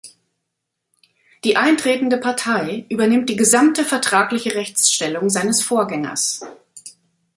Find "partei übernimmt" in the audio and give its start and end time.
2.17-3.29